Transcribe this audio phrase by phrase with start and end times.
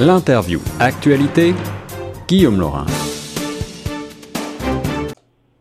[0.00, 0.58] L'interview.
[0.80, 1.54] Actualité,
[2.26, 2.84] Guillaume Laurin.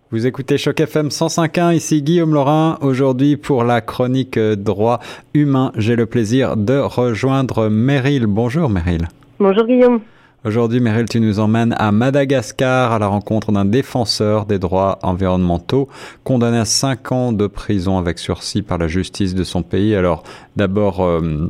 [0.10, 2.80] Vous écoutez Choc FM 105.1, ici Guillaume Laurin.
[2.82, 5.00] Aujourd'hui, pour la chronique droit
[5.36, 8.26] humain, j'ai le plaisir de rejoindre Meryl.
[8.26, 9.08] Bonjour Meryl.
[9.40, 10.00] Bonjour Guillaume.
[10.46, 15.88] Aujourd'hui, Meryl, tu nous emmènes à Madagascar à la rencontre d'un défenseur des droits environnementaux
[16.26, 19.96] condamné à 5 ans de prison avec sursis par la justice de son pays.
[19.96, 20.24] Alors,
[20.58, 21.50] d'abord, euh,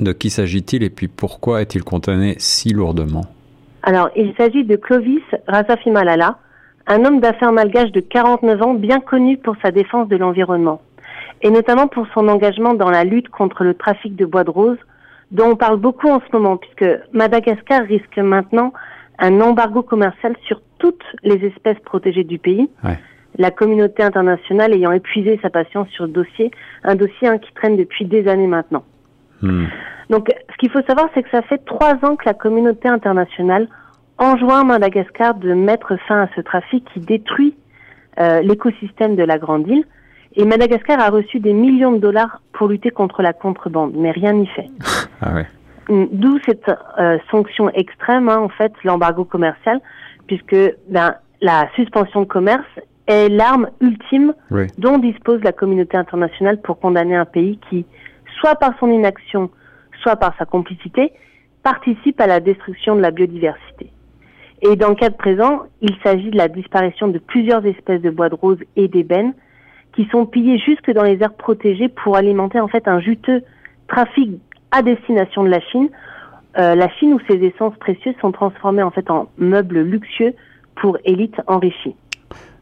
[0.00, 3.24] de qui s'agit-il et puis pourquoi est-il condamné si lourdement?
[3.82, 6.38] Alors, il s'agit de Clovis Razafimalala,
[6.86, 10.82] un homme d'affaires malgache de 49 ans, bien connu pour sa défense de l'environnement,
[11.42, 14.78] et notamment pour son engagement dans la lutte contre le trafic de bois de rose,
[15.30, 18.72] dont on parle beaucoup en ce moment, puisque Madagascar risque maintenant
[19.18, 22.68] un embargo commercial sur toutes les espèces protégées du pays.
[23.38, 26.50] La communauté internationale ayant épuisé sa patience sur le dossier,
[26.82, 28.84] un dossier hein, qui traîne depuis des années maintenant.
[29.42, 29.66] Hmm.
[30.10, 33.68] Donc, ce qu'il faut savoir, c'est que ça fait trois ans que la communauté internationale
[34.18, 37.56] enjoint Madagascar de mettre fin à ce trafic qui détruit
[38.18, 39.84] euh, l'écosystème de la Grande Île.
[40.36, 44.32] Et Madagascar a reçu des millions de dollars pour lutter contre la contrebande, mais rien
[44.32, 44.66] n'y fait.
[45.22, 45.46] Ah ouais.
[45.88, 49.80] Hmm, d'où cette euh, sanction extrême, hein, en fait, l'embargo commercial,
[50.26, 50.56] puisque
[50.88, 52.68] ben, la suspension de commerce
[53.06, 54.34] est l'arme ultime
[54.78, 57.84] dont dispose la communauté internationale pour condamner un pays qui,
[58.38, 59.50] soit par son inaction,
[60.02, 61.12] soit par sa complicité,
[61.62, 63.90] participe à la destruction de la biodiversité.
[64.62, 68.28] Et dans le cas présent, il s'agit de la disparition de plusieurs espèces de bois
[68.28, 69.32] de rose et d'ébène
[69.94, 73.42] qui sont pillées jusque dans les aires protégées pour alimenter en fait un juteux
[73.88, 75.88] trafic à destination de la Chine.
[76.58, 80.34] Euh, la Chine où ces essences précieuses sont transformées en fait en meubles luxueux
[80.76, 81.96] pour élites enrichies.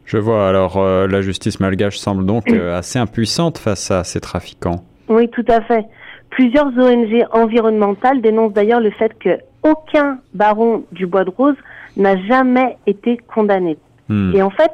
[0.05, 0.47] Je vois.
[0.47, 4.83] Alors euh, la justice malgache semble donc euh, assez impuissante face à ces trafiquants.
[5.09, 5.85] Oui, tout à fait.
[6.29, 11.55] Plusieurs ONG environnementales dénoncent d'ailleurs le fait que aucun baron du bois de rose
[11.97, 13.77] n'a jamais été condamné.
[14.07, 14.33] Hmm.
[14.35, 14.71] Et en fait,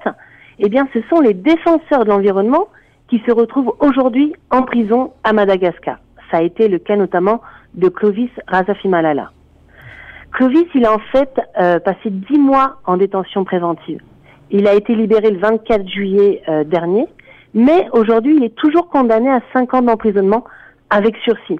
[0.59, 2.67] eh bien, ce sont les défenseurs de l'environnement
[3.09, 5.97] qui se retrouvent aujourd'hui en prison à Madagascar.
[6.31, 7.41] Ça a été le cas notamment
[7.74, 9.31] de Clovis Razafimalala.
[10.31, 14.01] Clovis, il a en fait euh, passé dix mois en détention préventive.
[14.51, 17.07] Il a été libéré le 24 juillet euh, dernier
[17.56, 20.44] mais aujourd'hui, il est toujours condamné à 5 ans d'emprisonnement
[20.90, 21.58] avec sursis.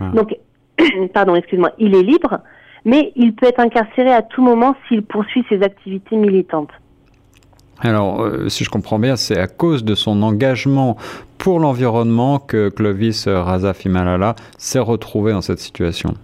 [0.00, 0.10] Ah.
[0.14, 0.34] Donc,
[1.14, 2.40] pardon, excuse-moi, il est libre,
[2.86, 6.70] mais il peut être incarcéré à tout moment s'il poursuit ses activités militantes.
[7.80, 10.96] Alors, euh, si je comprends bien, c'est à cause de son engagement
[11.36, 16.14] pour l'environnement que Clovis Razafimalala s'est retrouvé dans cette situation.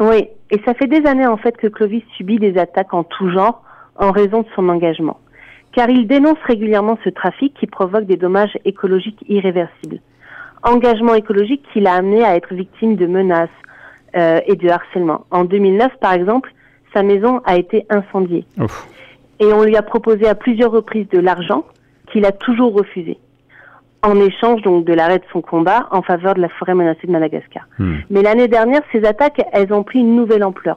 [0.00, 3.30] Oui, et ça fait des années en fait que Clovis subit des attaques en tout
[3.30, 3.62] genre
[3.96, 5.20] en raison de son engagement
[5.74, 10.00] car il dénonce régulièrement ce trafic qui provoque des dommages écologiques irréversibles.
[10.62, 13.48] Engagement écologique qui l'a amené à être victime de menaces
[14.16, 15.26] euh, et de harcèlement.
[15.30, 16.52] En 2009, par exemple,
[16.94, 18.46] sa maison a été incendiée.
[19.40, 21.64] Et on lui a proposé à plusieurs reprises de l'argent
[22.12, 23.18] qu'il a toujours refusé
[24.04, 27.12] en échange donc de l'arrêt de son combat en faveur de la forêt menacée de
[27.12, 27.66] Madagascar.
[27.78, 27.96] Hmm.
[28.10, 30.76] Mais l'année dernière, ces attaques, elles ont pris une nouvelle ampleur.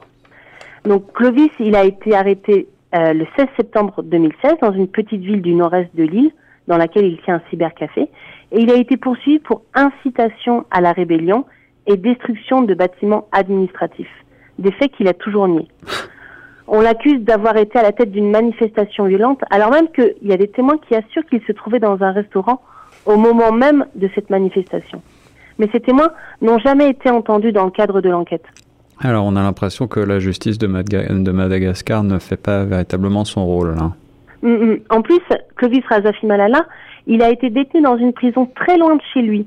[0.84, 5.42] Donc Clovis, il a été arrêté euh, le 16 septembre 2016 dans une petite ville
[5.42, 6.30] du nord-est de l'île
[6.68, 8.08] dans laquelle il tient un cybercafé
[8.52, 11.44] et il a été poursuivi pour incitation à la rébellion
[11.86, 14.24] et destruction de bâtiments administratifs,
[14.58, 15.68] des faits qu'il a toujours niés.
[16.66, 20.36] On l'accuse d'avoir été à la tête d'une manifestation violente alors même qu'il y a
[20.36, 22.62] des témoins qui assurent qu'il se trouvait dans un restaurant
[23.06, 25.02] au moment même de cette manifestation.
[25.58, 26.10] Mais ces témoins
[26.40, 28.44] n'ont jamais été entendus dans le cadre de l'enquête.
[29.00, 33.76] Alors, on a l'impression que la justice de, Madagascar ne fait pas véritablement son rôle.
[33.76, 33.92] Là.
[34.42, 34.78] Mm, mm.
[34.90, 35.20] En plus,
[35.56, 36.66] Clovis Razafimalala,
[37.06, 39.46] il a été détenu dans une prison très loin de chez lui,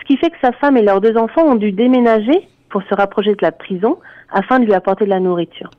[0.00, 2.94] ce qui fait que sa femme et leurs deux enfants ont dû déménager pour se
[2.94, 3.98] rapprocher de la prison
[4.30, 5.70] afin de lui apporter de la nourriture.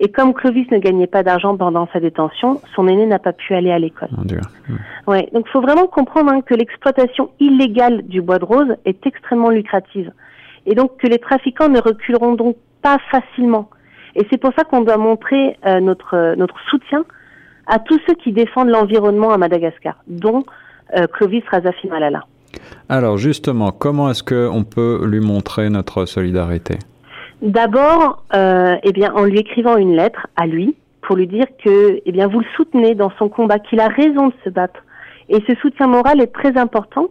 [0.00, 3.54] Et comme Clovis ne gagnait pas d'argent pendant sa détention, son aîné n'a pas pu
[3.54, 4.08] aller à l'école.
[4.10, 4.74] Mm.
[5.06, 9.06] Ouais, donc il faut vraiment comprendre hein, que l'exploitation illégale du bois de rose est
[9.06, 10.10] extrêmement lucrative
[10.66, 13.70] et donc que les trafiquants ne reculeront donc pas facilement.
[14.16, 17.04] Et c'est pour ça qu'on doit montrer euh, notre euh, notre soutien
[17.66, 20.44] à tous ceux qui défendent l'environnement à Madagascar, dont
[20.96, 22.24] euh, Clovis Razafimalala.
[22.88, 26.78] Alors justement, comment est-ce qu'on peut lui montrer notre solidarité?
[27.42, 32.12] D'abord, eh bien, en lui écrivant une lettre à lui pour lui dire que, eh
[32.12, 34.80] bien, vous le soutenez dans son combat, qu'il a raison de se battre.
[35.28, 37.08] Et ce soutien moral est très important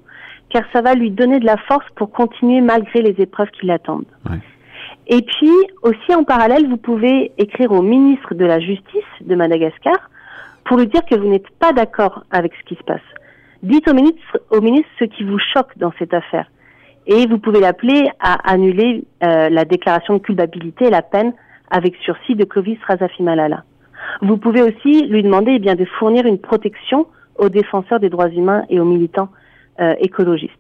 [0.54, 4.06] car ça va lui donner de la force pour continuer malgré les épreuves qui l'attendent.
[5.08, 5.52] Et puis,
[5.82, 9.98] aussi en parallèle, vous pouvez écrire au ministre de la Justice de Madagascar
[10.64, 13.02] pour lui dire que vous n'êtes pas d'accord avec ce qui se passe.
[13.64, 16.46] Dites au ministre, au ministre ce qui vous choque dans cette affaire.
[17.08, 21.34] Et vous pouvez l'appeler à annuler euh, la déclaration de culpabilité et la peine
[21.70, 23.64] avec sursis de Clovis Razafi-Malala.
[24.22, 27.08] Vous pouvez aussi lui demander eh bien, de fournir une protection
[27.38, 29.30] aux défenseurs des droits humains et aux militants
[30.00, 30.52] écologistes.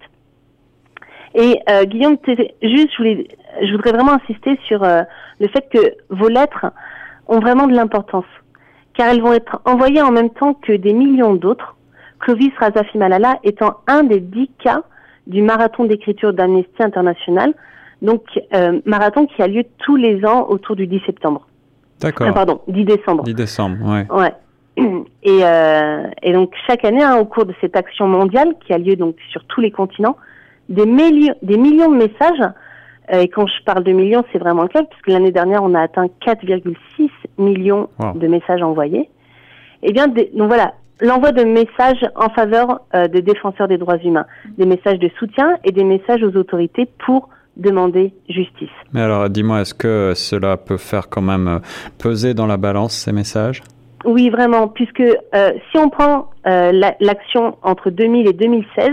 [1.35, 3.27] Et euh, Guillaume, juste, je, voulais,
[3.61, 5.01] je, voudrais vraiment insister sur euh,
[5.39, 6.67] le fait que vos lettres
[7.27, 8.25] ont vraiment de l'importance,
[8.93, 11.75] car elles vont être envoyées en même temps que des millions d'autres,
[12.19, 14.83] Clovis Razafi Malala étant un des dix cas
[15.25, 17.53] du marathon d'écriture d'Amnesty International,
[18.01, 18.23] donc
[18.53, 21.47] euh, marathon qui a lieu tous les ans autour du 10 septembre.
[21.99, 22.27] D'accord.
[22.29, 23.23] Ah, pardon, 10 décembre.
[23.23, 24.05] 10 décembre, ouais.
[24.11, 24.33] Ouais.
[24.77, 28.77] Et, euh, et donc chaque année, hein, au cours de cette action mondiale qui a
[28.77, 30.17] lieu donc sur tous les continents,
[30.69, 32.51] des, millions, des millions de messages.
[33.11, 35.73] Euh, et quand je parle de millions, c'est vraiment le cas, puisque l'année dernière, on
[35.73, 39.09] a atteint 4,6 millions de messages envoyés.
[39.81, 44.25] Eh bien, donc voilà, l'envoi de messages en faveur euh, des défenseurs des droits humains,
[44.57, 48.69] des messages de soutien et des messages aux autorités pour demander justice.
[48.93, 51.59] Mais alors, dis-moi, est-ce que cela peut faire quand même
[51.99, 53.61] peser dans la balance ces messages?
[54.05, 58.89] Oui, vraiment, puisque euh, si on prend euh, l'action entre 2000 et 2016,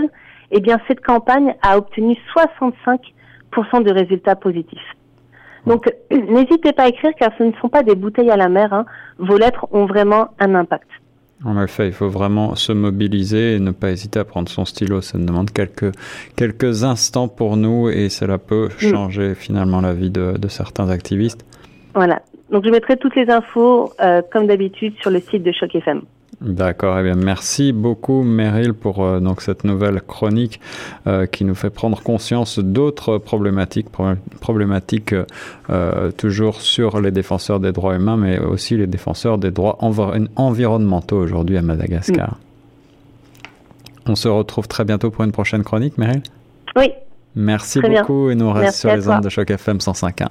[0.51, 4.79] eh bien, cette campagne a obtenu 65% de résultats positifs.
[5.67, 8.73] Donc, n'hésitez pas à écrire car ce ne sont pas des bouteilles à la mer.
[8.73, 8.85] Hein.
[9.19, 10.87] Vos lettres ont vraiment un impact.
[11.43, 15.01] En effet, il faut vraiment se mobiliser et ne pas hésiter à prendre son stylo.
[15.01, 15.91] Ça demande quelques,
[16.35, 18.79] quelques instants pour nous et cela peut mm.
[18.79, 21.43] changer finalement la vie de, de, certains activistes.
[21.95, 22.21] Voilà.
[22.51, 26.01] Donc je mettrai toutes les infos, euh, comme d'habitude, sur le site de Choc FM.
[26.41, 30.59] D'accord, eh bien merci beaucoup Meryl pour euh, donc cette nouvelle chronique
[31.05, 33.87] euh, qui nous fait prendre conscience d'autres problématiques,
[34.39, 35.13] problématiques
[35.69, 39.77] euh, toujours sur les défenseurs des droits humains, mais aussi les défenseurs des droits
[40.35, 42.31] environnementaux aujourd'hui à Madagascar.
[42.31, 44.11] Mm.
[44.11, 46.23] On se retrouve très bientôt pour une prochaine chronique, Meryl?
[46.75, 46.91] Oui.
[47.35, 50.27] Merci beaucoup et nous reste sur les ondes de Choc FM 105.1.